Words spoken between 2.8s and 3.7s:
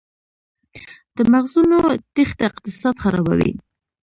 خرابوي؟